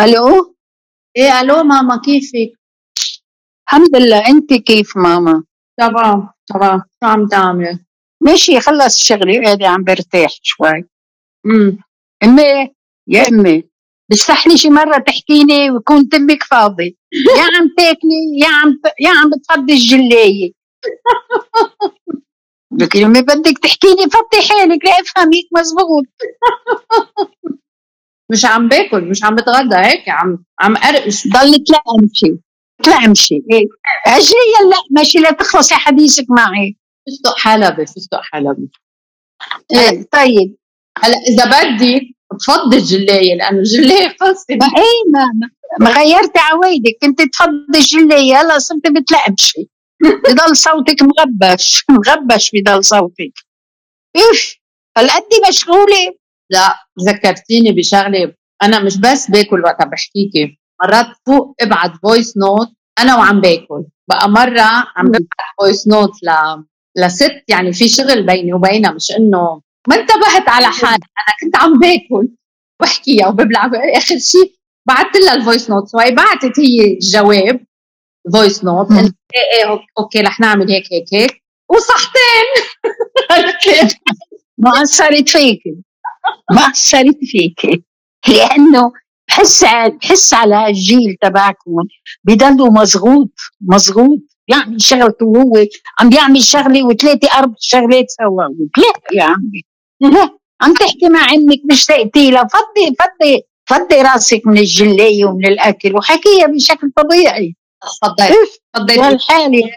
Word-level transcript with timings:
ألو؟ 0.00 0.56
إيه 1.16 1.40
ألو 1.40 1.62
ماما 1.62 2.00
كيفك؟ 2.04 2.52
الحمد 3.68 3.96
لله 3.96 4.28
انت 4.28 4.52
كيف 4.52 4.96
ماما؟ 4.96 5.44
تمام 5.78 6.28
تمام. 6.46 6.78
شو 6.78 7.06
عم 7.06 7.26
تعمل؟ 7.26 7.78
ماشي 8.20 8.60
خلص 8.60 8.98
شغلي 8.98 9.44
قاعدة 9.44 9.68
عم 9.68 9.84
برتاح 9.84 10.30
شوي. 10.42 10.84
امم 11.46 11.78
أمي 12.22 12.74
يا 13.06 13.28
أمي 13.28 13.64
بستحلي 14.10 14.56
شي 14.56 14.70
مرة 14.70 14.98
تحكيني 14.98 15.70
ويكون 15.70 16.08
تمك 16.08 16.42
فاضي. 16.42 16.98
يا 17.36 17.42
عم 17.42 17.74
تاكلي 17.76 18.38
يا 18.38 18.48
عم. 18.48 18.80
يا 19.00 19.10
عم 19.10 19.30
بتفضي 19.30 19.72
الجلاية. 19.72 20.52
لك 22.72 22.94
يا 22.94 23.06
أمي 23.06 23.22
بدك 23.22 23.58
تحكيني 23.62 24.02
فضي 24.02 24.48
حالك 24.48 24.84
لافهمك 24.84 25.48
مزبوط. 25.52 26.04
مش 28.32 28.44
عم 28.44 28.68
باكل 28.68 29.04
مش 29.04 29.24
عم 29.24 29.34
بتغدى 29.34 29.76
هيك 29.76 30.08
عم. 30.08 30.44
عم 30.60 30.76
ارقش 30.76 31.28
ضل 31.28 31.64
تلقم 31.64 32.08
شي 32.12 32.36
تلقم 32.82 33.14
شي 33.14 33.34
إيه. 33.34 33.64
اجري 34.06 34.44
يلا 34.60 34.76
ماشي 34.90 35.18
لا 35.18 35.30
تخلصي 35.30 35.74
حديثك 35.74 36.24
معي. 36.30 36.76
فستق 37.06 37.38
حلبي 37.38 37.86
فستق 37.86 38.20
حلبي 38.32 38.68
إيه. 39.72 40.08
طيب. 40.12 40.56
هلا 40.98 41.14
إذا 41.28 41.44
بدي 41.44 42.16
بفضي 42.32 42.76
الجلايه 42.76 43.34
لأنه 43.34 43.58
الجلايه 43.58 44.08
قاسيه 44.20 44.56
ما 44.56 44.66
إيه 44.66 45.12
ما, 45.12 45.50
ما 45.80 45.90
غيرتي 45.90 46.38
عوايدك. 46.38 46.92
كنت 47.02 47.22
تفضي 47.22 47.78
الجلاية 47.78 48.40
هلا 48.40 48.58
صرت 48.58 48.86
بتلقبشي 48.86 49.68
بضل 50.02 50.56
صوتك 50.56 50.96
مغبش. 51.02 51.84
مغبش 51.90 52.50
بضل 52.54 52.84
صوتك. 52.84 53.32
إيش؟ 54.16 54.60
هالقد 54.98 55.28
مشغولة؟ 55.48 56.19
لا 56.50 56.74
ذكرتيني 57.08 57.72
بشغلة. 57.72 58.34
أنا 58.62 58.80
مش 58.80 58.98
بس 58.98 59.30
باكل 59.30 59.60
وقت 59.64 59.86
بحكيكي. 59.86 60.58
مرات 60.82 61.06
فوق 61.26 61.54
ابعت 61.60 61.92
voice 62.02 62.36
note 62.36 62.68
أنا 62.98 63.16
وعم 63.16 63.40
باكل. 63.40 63.84
بقى 64.08 64.28
مرة 64.30 64.62
عم 64.96 65.06
ببعت 65.08 65.50
voice 65.60 65.88
note 65.88 66.10
ل 66.22 66.30
لست 66.96 67.44
يعني 67.48 67.72
في 67.72 67.88
شغل 67.88 68.26
بيني 68.26 68.52
وبينها 68.52 68.92
مش 68.92 69.10
إنه 69.18 69.60
ما 69.88 69.96
انتبهت 69.96 70.48
على 70.48 70.66
حالي. 70.66 70.94
أنا 70.94 71.34
كنت 71.42 71.56
عم 71.56 71.78
باكل 71.78 72.28
بحكيها 72.82 73.28
وببلع 73.28 73.70
آخر 73.96 74.18
شيء 74.18 74.54
بعثت 74.88 75.16
لها 75.16 75.34
ال 75.34 75.40
voice 75.40 75.70
note 75.70 75.94
وهي 75.94 76.10
بعثت 76.10 76.60
هي 76.60 76.92
الجواب 76.94 77.60
voice 78.32 78.64
note. 78.64 78.90
إيه 78.92 79.04
إيه 79.64 79.80
أوكي 79.98 80.20
رح 80.20 80.40
نعمل 80.40 80.70
هيك 80.70 80.84
هيك 80.92 81.04
هيك. 81.14 81.42
وصحتين. 81.70 82.46
ما 84.58 84.82
أثرت 84.82 85.28
فيكي. 85.28 85.82
ما 86.50 86.60
أثرت 86.60 87.18
فيكي 87.22 87.82
لأنه 88.28 88.92
بحس 89.28 89.64
بحس 90.02 90.34
على 90.34 90.66
الجيل 90.66 91.16
تبعكم. 91.22 91.76
بضلوا 92.24 92.70
مزغوط 92.70 93.30
مزغوط 93.60 94.20
يعمل 94.48 94.82
شغلته 94.82 95.26
وهو 95.26 95.66
عم 96.00 96.08
بيعمل 96.08 96.42
شغلة 96.42 96.82
وثلاثة 96.86 97.28
أربع 97.38 97.54
شغلات 97.60 98.06
سوا. 98.10 98.44
لا 98.76 98.92
يا 99.12 99.24
عمي. 99.24 99.62
لا. 100.00 100.38
عم 100.60 100.74
تحكي 100.74 101.08
مع 101.08 101.32
أمك 101.32 101.60
مش 101.72 101.86
تقتي 101.86 102.30
لها 102.30 102.48
فضي 102.48 102.96
فضي 103.00 103.42
فضي 103.66 104.02
راسك 104.02 104.42
من 104.46 104.58
الجلاية 104.58 105.24
ومن 105.24 105.46
الأكل 105.46 105.96
وحكيها 105.96 106.46
بشكل 106.46 106.90
طبيعي. 106.96 107.56
فضيت 108.02 108.32
فضيت. 108.74 108.98
والحالة. 108.98 109.70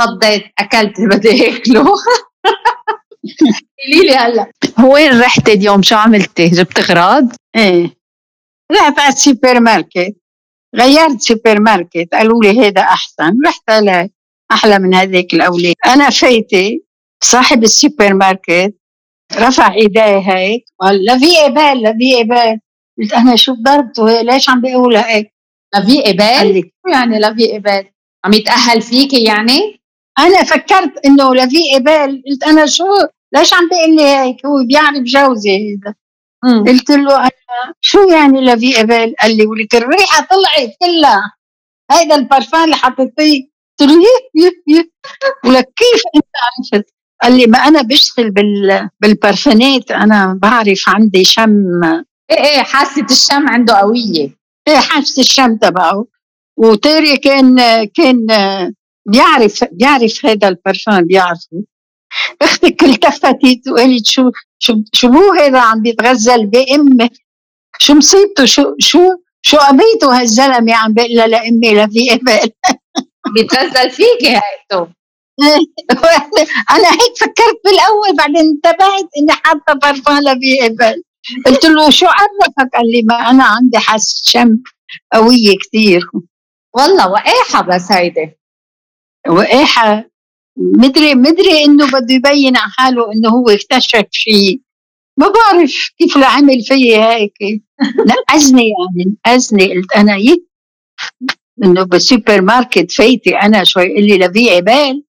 فضيت. 0.00 0.44
أكلت 0.58 0.98
اللي 0.98 1.16
بدي 1.16 1.56
اكله 1.56 1.84
قولي 3.84 4.08
لي 4.08 4.16
هلا. 4.16 4.52
وين 4.84 5.20
رحتي 5.20 5.52
اليوم؟ 5.52 5.82
شو 5.82 5.96
عملتي؟ 5.96 6.48
جبت 6.48 6.78
اغراض 6.78 7.28
إيه. 7.56 7.96
رحت 8.72 8.98
على 8.98 9.12
السوبر 9.12 9.60
ماركت. 9.60 10.16
غيرت 10.76 11.20
سوبر 11.20 11.60
ماركت. 11.60 12.08
قالوا 12.12 12.44
لي 12.44 12.60
هيدا 12.60 12.80
أحسن. 12.80 13.32
رحت 13.46 13.70
على 13.70 14.10
أحلى 14.52 14.78
من 14.78 14.94
هذيك 14.94 15.34
الأولاد. 15.34 15.74
أنا 15.86 16.10
فايتة 16.10 16.80
صاحب 17.24 17.62
السوبر 17.62 18.14
ماركت. 18.14 18.74
رفع 19.36 19.74
إيديه 19.74 20.18
هيك. 20.18 20.64
قال 20.80 21.04
la 21.04 21.18
vie 21.18 21.36
est 21.36 21.53
belle 21.53 21.82
la 21.82 21.92
vie 21.98 22.22
est 22.22 22.36
belle 22.36 22.60
قلت 22.98 23.12
أنا 23.12 23.36
شو 23.36 23.54
ضربته 23.54 24.22
ليش 24.22 24.48
عم 24.50 24.60
بيقولها 24.60 25.14
هيك؟ 25.14 25.32
لفي 25.74 26.02
قال 26.02 26.12
قبال 26.12 26.54
لي 26.54 26.62
شو 26.62 26.92
يعني 26.92 27.18
لفي 27.18 27.52
قبال 27.52 27.88
عم 28.24 28.32
يتأهل 28.32 28.82
فيكي 28.82 29.24
يعني؟ 29.24 29.80
أنا 30.18 30.42
فكرت 30.42 31.06
إنه 31.06 31.34
لا 31.34 31.48
في 31.48 31.74
قبال 31.74 32.22
قلت 32.30 32.42
أنا 32.44 32.66
شو 32.66 32.84
ليش 33.34 33.54
عم 33.54 33.68
بيقول 33.68 33.96
لي 33.96 34.02
هيك؟ 34.02 34.46
هو 34.46 34.64
بيعرف 34.68 35.02
جوزي 35.02 35.50
هيدا 35.50 35.94
قلت 36.66 36.90
له 36.90 37.20
أنا 37.20 37.30
شو 37.80 38.08
يعني 38.08 38.40
لا 38.40 38.56
في 38.56 38.76
قبال 38.76 39.14
قال 39.22 39.36
لي 39.36 39.46
ولك 39.46 39.74
الريحة 39.74 40.26
طلعت 40.30 40.70
كلها. 40.80 41.32
هيدا 41.90 42.14
البرفان 42.14 42.64
اللي 42.64 42.76
حطيتيه. 42.76 43.42
قلت 43.80 43.90
له 43.90 44.84
ولك 45.44 45.64
كيف 45.64 46.02
أنت 46.16 46.24
عرفت؟ 46.74 46.94
قال 47.22 47.38
لي 47.38 47.46
ما 47.46 47.58
أنا 47.58 47.82
بشتغل 47.82 48.30
بال 48.30 48.88
بالبرفانات. 49.00 49.90
أنا 49.90 50.38
بعرف 50.42 50.88
عندي 50.88 51.24
شم. 51.24 51.82
إيه 52.30 52.44
إيه 52.44 52.62
حاسة 52.62 53.06
الشم 53.10 53.48
عنده 53.48 53.74
قوية. 53.74 54.36
إيه 54.68 54.76
حاسة 54.76 55.20
الشم 55.20 55.56
تبعه. 55.56 56.06
وتيري 56.56 57.16
كان 57.16 57.56
كان 57.84 58.26
بيعرف 59.08 59.64
بيعرف 59.72 60.26
هذا 60.26 60.48
البرفان 60.48 61.04
بيعرفه. 61.04 61.64
أختك 62.42 62.82
التفتت 62.82 63.68
وقالت 63.72 64.06
شو 64.06 64.30
شو 64.58 64.74
شو 64.92 65.32
هذا 65.32 65.60
عم 65.60 65.82
بيتغزل 65.82 66.46
بأمي؟ 66.46 67.10
شو 67.78 67.94
مصيبته؟ 67.94 68.44
شو 68.44 68.74
شو 68.78 68.98
شو 69.42 69.56
قضيته 69.56 70.20
هالزلمة 70.20 70.74
عم 70.74 70.92
بيقول 70.92 71.30
لأمي 71.30 71.74
لا 71.74 71.86
في 71.86 72.10
قبل؟ 72.10 72.50
بيتغزل 73.34 73.90
فيكي 73.90 74.28
هيك 74.28 74.88
أنا 76.70 76.90
هيك 76.90 77.14
فكرت 77.20 77.60
بالأول 77.64 78.16
بعدين 78.18 78.36
انتبهت 78.36 79.08
إني 79.18 79.32
حاطه 79.32 79.72
برفان 79.72 80.22
لا 80.22 80.38
في 80.38 80.60
قبل. 80.60 81.02
قلت 81.46 81.64
له 81.64 81.90
شو 81.90 82.06
عرفك؟ 82.06 82.74
قال 82.74 82.90
لي 82.92 83.02
ما 83.02 83.30
أنا 83.30 83.44
عندي 83.44 83.78
حاسه 83.78 84.22
شم 84.24 84.58
قوية 85.12 85.56
كثير 85.58 86.00
والله 86.76 87.10
وقاحه 87.10 87.62
بس 87.62 87.92
هيدي. 87.92 88.30
وقاحة 89.28 90.04
مدري 90.56 91.14
مدري 91.14 91.64
إنه 91.64 91.86
بده 91.86 92.14
يبين 92.14 92.56
على 92.56 92.70
حاله 92.78 93.12
إنه 93.12 93.28
هو 93.28 93.48
اكتشف 93.48 94.06
شيء. 94.10 94.60
ما 95.18 95.28
بعرف 95.28 95.90
كيف 95.98 96.16
لعمل 96.16 96.62
في 96.62 96.96
هيك. 96.96 97.32
نقزني 98.06 98.62
يعني 98.62 99.16
نقزني 99.26 99.74
قلت 99.74 99.96
أنا 99.96 100.16
يي 100.16 100.46
إنه 101.64 101.82
بالسوبر 101.82 102.40
ماركت 102.40 102.92
فايتي 102.92 103.36
أنا 103.36 103.64
شوي 103.64 103.82
يقول 103.84 104.04
لي 104.06 104.18
la 104.18 104.31
vie 104.31 104.50
est 104.50 104.69
belle 104.69 105.02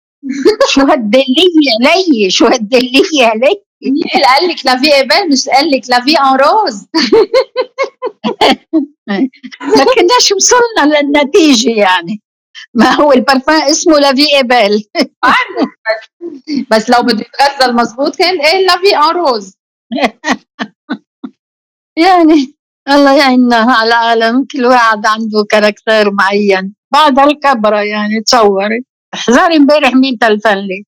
شو 0.68 0.80
هالدلية 0.80 1.70
علي؟ 1.80 2.30
شو 2.30 2.46
هالدلية 2.46 3.24
علي؟ 3.24 3.64
قال 4.24 4.48
لك 4.48 4.66
la 4.66 4.77
vie 4.77 4.92
est 4.92 5.06
belle 5.06 5.28
مش 5.32 5.48
قال 5.48 5.70
لك 5.70 5.90
la 5.90 6.00
vie 6.00 6.14
en 6.18 6.36
rose. 6.36 6.86
ما 9.76 9.84
كناش 9.94 10.32
وصلنا 10.32 10.96
للنتيجة 11.00 11.70
يعني؟ 11.70 12.20
ما 12.74 12.90
هو 12.90 13.12
البرفان 13.12 13.62
اسمه 13.62 13.98
la 13.98 14.09
vie 14.09 14.26
est 14.38 14.55
belle 14.55 14.84
بس 16.70 16.90
لو 16.90 17.02
بده 17.02 17.24
يتغزل 17.24 17.74
مزبوط 17.74 18.16
كان 18.16 18.40
قال 18.40 18.66
la 18.66 18.78
vie 18.78 18.96
en 18.96 19.16
rose 19.16 19.54
يعني 21.98 22.54
الله 22.88 23.18
يعيننا 23.18 23.56
على 23.56 23.88
العالم 23.88 24.46
كل 24.52 24.66
واحد 24.66 25.06
عنده 25.06 25.44
caractère 25.50 26.10
معين. 26.12 26.74
بعد 26.92 27.18
الكبرة 27.18 27.80
يعني 27.80 28.20
تصوري. 28.26 28.84
احذري 29.14 29.56
امبارح 29.56 29.94
مين 29.94 30.18
تلفن 30.18 30.56
لي. 30.56 30.84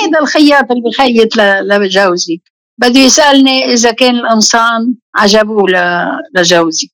هيدا 0.00 0.20
الخياط 0.20 0.70
اللي 0.70 0.82
بخيط 0.82 1.36
لجوزي. 1.36 2.42
بده 2.80 3.00
يسألني 3.00 3.64
إذا 3.64 3.92
كان 3.92 4.14
القمصان 4.14 4.94
عجبه 5.14 5.62
لجوزي. 6.36 6.90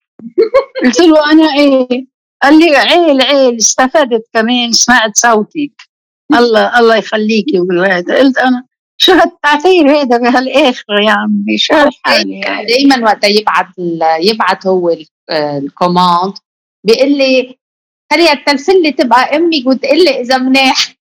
قلت 0.85 1.01
له 1.01 1.33
أنا 1.33 1.55
إيه؟ 1.55 2.07
قال 2.43 2.59
لي 2.59 2.77
عيل 2.77 3.23
عيل 3.23 3.57
استفدت 3.57 4.23
كمان 4.35 4.73
سمعت 4.73 5.17
صوتك. 5.17 5.73
الله 6.35 6.79
الله 6.79 6.97
يخليكي 6.97 7.61
وهذا 7.61 8.19
قلت 8.19 8.39
أنا 8.39 8.65
شو 9.01 9.13
هالتعثير 9.13 9.91
هذا 9.91 10.17
بهالآخر 10.19 11.01
يا 11.07 11.11
عمي؟ 11.11 11.59
شو 11.59 11.75
هالحالة 11.75 12.35
يعني؟ 12.35 12.67
دائما 12.67 13.05
وقت 13.05 13.25
يبعت 13.25 13.67
ال- 13.79 14.29
يبعت 14.29 14.67
هو 14.67 14.91
ال- 14.91 15.07
الكوماند 15.31 16.33
بيقول 16.85 17.19
لي 17.19 17.59
خليها 18.13 18.35
تلفلي 18.47 18.93
تبقى 18.93 19.37
أمك 19.37 19.67
وتقول 19.67 20.05
لي 20.05 20.21
إذا 20.21 20.39
منيح. 20.39 20.95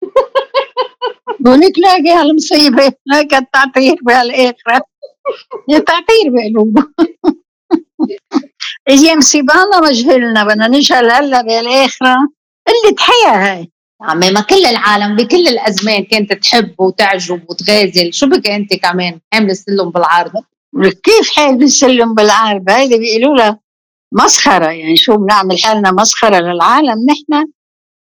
بقولك 1.39 1.79
لاقي 1.79 2.11
هالمصيبة 2.11 2.93
لاقي 3.05 3.37
التعطير 3.37 3.95
بهالآخرة 4.01 4.81
يا 5.69 5.79
تعطير 5.79 6.25
بقلوبه 6.27 6.83
إجي 8.89 9.15
مصيبانا 9.15 9.79
مجهلنا 9.83 10.43
بدنا 10.43 10.67
نجهل 10.67 11.11
هلأ 11.11 11.41
بالآخرة 11.41 12.15
قلة 12.67 12.95
حياة 12.99 13.35
هاي. 13.35 13.71
عمي 14.01 14.31
ما 14.31 14.41
كل 14.41 14.65
العالم 14.65 15.15
بكل 15.15 15.47
الأزمان 15.47 16.03
كانت 16.03 16.33
تحب 16.33 16.75
وتعجب 16.79 17.41
وتغازل. 17.49 18.13
شو 18.13 18.27
بك 18.27 18.47
أنت 18.47 18.73
كمان؟ 18.73 19.19
حامل 19.33 19.51
السلم 19.51 19.89
بالعرض 19.89 20.31
كيف 21.03 21.29
حال 21.35 21.57
بالسلم 21.57 22.13
بالعرب 22.13 22.69
هيدا 22.69 22.97
بيقولوا 22.97 23.37
لها 23.37 23.59
مسخرة. 24.13 24.65
يعني 24.65 24.95
شو 24.95 25.17
بنعمل 25.17 25.59
حالنا 25.63 25.91
مسخرة 25.91 26.39
للعالم؟ 26.39 27.05
نحن 27.09 27.45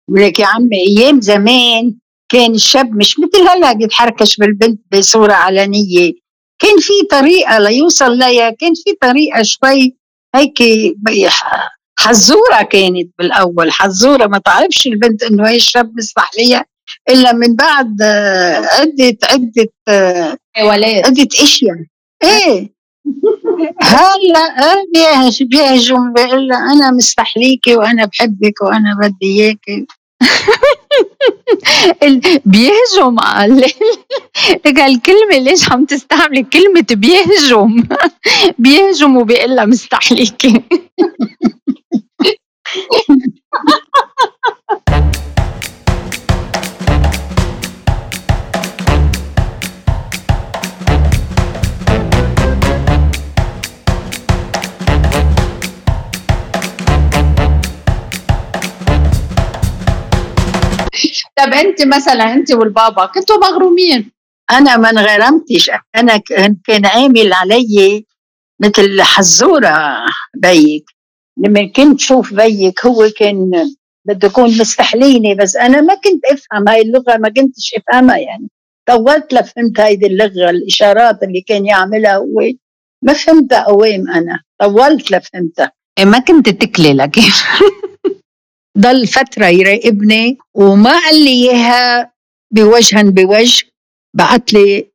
ولك 0.09 0.39
يا 0.39 0.45
عمي 0.45 0.77
أيام 0.87 1.21
زمان 1.21 1.95
كان 2.31 2.51
الشاب 2.51 2.95
مش 2.95 3.19
مثل 3.19 3.47
هلأ 3.47 3.73
بيتحركش 3.73 4.37
بالبنت 4.37 4.81
بصورة 4.91 5.33
علنية. 5.33 6.13
كان 6.59 6.77
في 6.79 6.93
طريقة 7.11 7.59
ليوصل 7.59 8.17
لها 8.17 8.49
كان 8.49 8.73
في 8.73 8.97
طريقة 9.01 9.43
شوي 9.43 9.98
هيك 10.35 10.61
حزورة 11.99 12.61
كانت 12.71 13.09
بالأول. 13.19 13.71
حزورة 13.71 14.27
ما 14.27 14.37
تعرفش 14.37 14.87
البنت 14.87 15.23
إنه 15.23 15.47
هي 15.49 15.55
الشاب 15.55 15.91
مسمح 15.97 16.31
ليها 16.37 16.65
إلا 17.09 17.33
من 17.33 17.55
بعد 17.55 18.01
آه، 18.01 18.55
عدة 18.79 19.17
عدة 19.23 19.69
آه، 19.87 20.37
عدة 21.05 21.27
أشياء. 21.41 21.75
إيه. 22.23 22.73
هلا 23.81 24.39
بيهجم 25.41 26.13
بيقول 26.13 26.47
لها 26.47 26.73
أنا 26.73 26.91
مستحليكي 26.91 27.75
وأنا 27.75 28.05
بحبك 28.05 28.61
وأنا 28.61 28.97
بدي 29.01 29.25
إياكي. 29.25 29.87
بيهجم 32.45 33.19
قال 33.19 33.65
الكلمة 34.85 35.37
ليش 35.37 35.71
عم 35.71 35.85
تستعملي 35.85 36.43
كلمة 36.43 36.85
بيهجم؟ 36.91 37.83
بيهجم 38.59 39.17
وبيقول 39.17 39.55
لها 39.55 39.65
طب 61.39 61.53
انت 61.53 61.87
مثلا 61.87 62.33
انت 62.33 62.51
والبابا 62.53 63.05
كنتوا 63.05 63.37
مغرومين. 63.37 64.11
أنا 64.51 64.77
ما 64.77 64.89
انغرمتش. 64.89 65.71
أنا 65.95 66.17
كان 66.65 66.85
عامل 66.85 67.33
علي 67.33 68.05
مثل 68.61 69.01
حزورة 69.01 69.95
بيك. 70.35 70.85
لما 71.37 71.71
كنت 71.75 71.99
شوف 71.99 72.33
بيك 72.33 72.85
هو 72.85 73.09
كان 73.17 73.51
بده 74.07 74.27
يكون 74.27 74.49
مستحليني 74.57 75.35
بس 75.35 75.55
أنا 75.55 75.81
ما 75.81 75.95
كنت 75.95 76.25
أفهم 76.31 76.69
هاي 76.69 76.81
اللغة 76.81 77.17
ما 77.17 77.29
كنتش 77.29 77.73
أفهمها 77.77 78.17
يعني. 78.17 78.49
طولت 78.87 79.33
لفهمت 79.33 79.79
هيدي 79.79 80.07
اللغة 80.07 80.49
الإشارات 80.49 81.23
اللي 81.23 81.41
كان 81.47 81.65
يعملها 81.65 82.15
هو. 82.15 82.41
ما 83.03 83.13
فهمتها 83.13 83.57
أوام 83.59 84.09
أنا. 84.09 84.39
طولت 84.61 85.11
لفهمتها. 85.11 85.71
إيه، 85.99 86.05
ما 86.05 86.19
كنت 86.19 86.49
تكلي 86.49 86.93
لك 86.93 87.15
ضل 88.79 89.07
فترة 89.07 89.45
يراقبني 89.45 90.37
وما 90.55 90.99
قال 90.99 91.23
لي 91.23 91.29
إياها 91.51 92.11
بوجها 92.53 93.01
بوجه 93.01 93.63
بعت 94.15 94.53
لي 94.53 94.87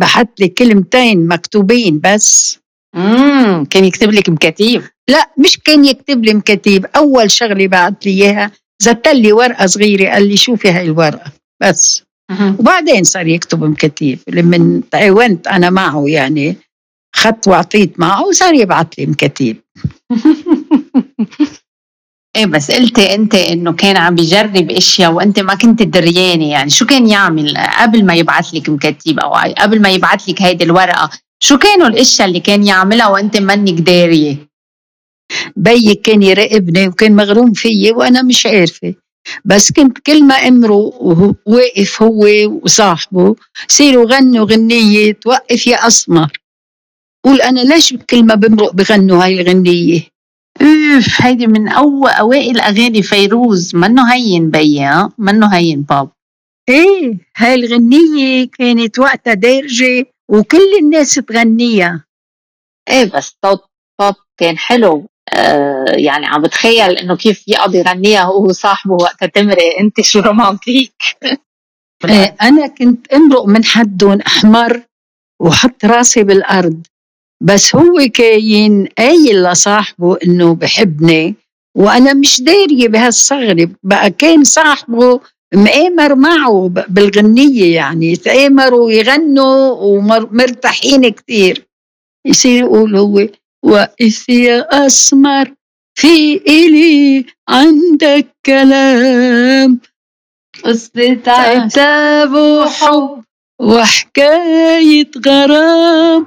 بعت 0.00 0.40
لي 0.40 0.48
كلمتين 0.48 1.28
مكتوبين 1.28 2.00
بس. 2.00 2.58
امم 2.96 3.64
كان 3.64 3.84
يكتب 3.84 4.12
لك 4.12 4.28
مكاتيب. 4.28 4.82
لا 5.10 5.30
مش 5.38 5.58
كان 5.58 5.84
يكتب 5.84 6.24
لي 6.24 6.34
مكاتيب 6.34 6.86
أول 6.96 7.30
شغلة 7.30 7.66
بعت 7.66 8.06
لي 8.06 8.12
إياها 8.12 8.50
زت 8.82 9.08
لي 9.08 9.32
ورقة 9.32 9.66
صغيرة 9.66 10.10
قال 10.10 10.28
لي 10.28 10.36
شوفي 10.36 10.70
هاي 10.70 10.84
الورقة 10.84 11.32
بس. 11.62 12.02
وبعدين 12.58 13.04
صار 13.04 13.26
يكتب 13.26 13.64
مكاتيب 13.64 14.18
لما 14.28 14.82
تعاونت 14.90 15.46
أنا 15.46 15.70
معه 15.70 16.04
يعني 16.08 16.56
خدت 17.16 17.48
وعطيت 17.48 18.00
معه 18.00 18.24
وصار 18.26 18.54
يبعث 18.54 18.86
لي 18.98 19.06
مكاتيب. 19.06 19.56
إيه 22.36 22.46
بس 22.46 22.70
قلتي 22.70 23.14
أنت 23.14 23.34
إنه 23.34 23.72
كان 23.72 23.96
عم 23.96 24.14
بيجرب 24.14 24.70
أشياء 24.70 25.12
وأنت 25.12 25.40
ما 25.40 25.54
كنت 25.54 25.82
دريانة 25.82 26.50
يعني. 26.50 26.70
شو 26.70 26.86
كان 26.86 27.08
يعمل؟ 27.08 27.56
قبل 27.80 28.04
ما 28.04 28.14
يبعث 28.14 28.54
لك 28.54 28.68
مكتيب 28.68 29.18
أو 29.20 29.34
قبل 29.34 29.82
ما 29.82 29.90
يبعث 29.90 30.28
لك 30.28 30.42
هيدي 30.42 30.64
الورقة 30.64 31.10
شو 31.42 31.58
كانوا 31.58 31.86
الأشياء 31.86 32.28
اللي 32.28 32.40
كان 32.40 32.64
يعملها 32.66 33.08
وأنت 33.08 33.36
منك 33.36 33.80
داريه 33.80 34.36
بيي 35.56 35.94
كان 35.94 36.22
يراقبني 36.22 36.88
وكان 36.88 37.16
مغروم 37.16 37.52
فيي 37.52 37.92
وأنا 37.92 38.22
مش 38.22 38.46
عارفة. 38.46 38.94
بس 39.44 39.72
كنت 39.72 39.98
كل 39.98 40.24
ما 40.24 40.34
امرق 40.34 40.92
واقف 41.46 42.02
هو 42.02 42.26
وصاحبه 42.62 43.36
صيروا 43.68 44.06
غنوا 44.06 44.46
غنية 44.46 45.12
توقف 45.12 45.66
يا 45.66 45.86
أسمر. 45.86 46.32
قول 47.24 47.40
أنا 47.40 47.60
ليش 47.60 47.94
كل 48.10 48.24
ما 48.24 48.34
بمرق 48.34 48.72
بغنوا 48.72 49.24
هاي 49.24 49.40
الغنية؟ 49.40 50.13
أوف 50.62 51.22
هيدي 51.22 51.46
من 51.46 51.68
أول 51.68 52.10
أوائل 52.10 52.60
أغاني 52.60 53.02
فيروز. 53.02 53.76
منه 53.76 54.14
هين 54.14 54.50
بيي 54.50 54.80
ها 54.80 55.12
منه 55.18 55.54
هين 55.54 55.82
باب 55.82 56.08
إيه 56.68 57.18
هاي 57.36 57.54
الغنية 57.54 58.48
كانت 58.58 58.98
وقتها 58.98 59.34
دارجة 59.34 60.06
وكل 60.30 60.78
الناس 60.82 61.14
تغنيها. 61.14 62.04
إيه 62.90 63.04
بس 63.04 63.36
صوت 63.44 63.64
صوت 64.00 64.16
كان 64.38 64.58
حلو. 64.58 65.06
آه 65.32 65.84
يعني 65.88 66.26
عم 66.26 66.42
بتخيل 66.42 66.98
إنه 66.98 67.16
كيف 67.16 67.48
يقضي 67.48 67.78
يغنيها 67.78 68.22
هو 68.22 68.46
وصاحبه 68.48 68.94
وقتها. 68.94 69.26
تمرق 69.26 69.78
أنت 69.80 70.00
شو 70.00 70.20
رومانتيك؟ 70.20 71.02
إيه 72.04 72.36
أنا 72.42 72.66
كنت 72.66 73.12
أمرق 73.12 73.44
من 73.46 73.64
حدهم 73.64 74.20
أحمر 74.20 74.82
وحط 75.40 75.84
راسي 75.84 76.22
بالأرض. 76.22 76.86
بس 77.44 77.74
هو 77.76 78.08
كاين 78.14 78.86
قايل 78.98 79.42
لصاحبه 79.42 80.16
إنه 80.24 80.54
بحبني 80.54 81.34
وأنا 81.76 82.14
مش 82.14 82.40
داريه 82.42 82.88
بهالصغرة 82.88 83.68
بقى 83.82 84.10
كان 84.10 84.44
صاحبه 84.44 85.20
مآمر 85.54 86.14
معه 86.14 86.70
بالغنية 86.88 87.74
يعني 87.74 88.16
تآمروا 88.16 88.90
يغنوا 88.92 89.70
ومرتاحين 89.70 91.08
كثير 91.08 91.66
يصير 92.26 92.60
يقول 92.64 92.96
هو 92.96 93.28
وقف 93.64 94.28
يا 94.28 94.86
أسمر 94.86 95.54
في 95.98 96.36
إلي 96.48 97.26
عندك 97.48 98.26
كلام 98.46 99.80
قصة 100.64 101.22
عتاب 101.26 102.32
وحب 102.34 103.24
وحكاية 103.60 105.10
غرام 105.26 106.26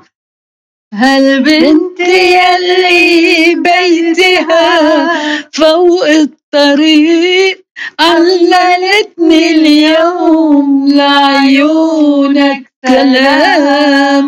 هالبنت 0.94 2.00
يلي 2.00 3.56
بيتها 3.56 5.10
فوق 5.52 6.08
الطريق؟ 6.08 7.68
عللتني 8.00 9.52
اليوم 9.52 10.88
لعيونك 10.88 12.64
كلام 12.88 14.27